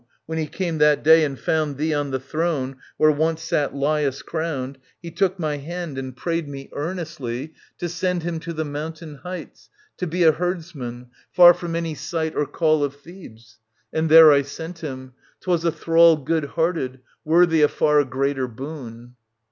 [0.25, 4.23] When he came that day, and found Thee on the throne where once sat Lalus
[4.23, 7.75] crowned, He took my hand and prayed me earnestly 44 ^.761 779 OEDIPUS, KING OF
[7.77, 11.93] THEBES To send him to the mountain heights, to be A herdsman, far from any
[11.93, 13.59] sight or call Of Thebes,
[13.93, 15.13] And there I sent him.
[15.41, 19.15] 'Twas a thrall Good hearted, worthy a far greater boon.